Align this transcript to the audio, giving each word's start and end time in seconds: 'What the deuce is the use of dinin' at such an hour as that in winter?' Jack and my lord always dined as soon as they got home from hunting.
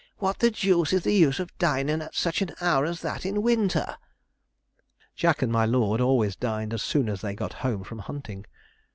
'What 0.17 0.39
the 0.39 0.49
deuce 0.49 0.93
is 0.93 1.03
the 1.03 1.13
use 1.13 1.39
of 1.39 1.55
dinin' 1.59 2.01
at 2.01 2.15
such 2.15 2.41
an 2.41 2.55
hour 2.59 2.85
as 2.85 3.01
that 3.01 3.23
in 3.23 3.43
winter?' 3.43 3.97
Jack 5.15 5.43
and 5.43 5.51
my 5.51 5.65
lord 5.67 6.01
always 6.01 6.35
dined 6.35 6.73
as 6.73 6.81
soon 6.81 7.07
as 7.07 7.21
they 7.21 7.35
got 7.35 7.53
home 7.61 7.83
from 7.83 7.99
hunting. 7.99 8.45